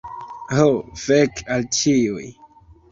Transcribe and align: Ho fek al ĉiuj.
Ho 0.59 0.65
fek 1.03 1.45
al 1.57 1.71
ĉiuj. 1.81 2.29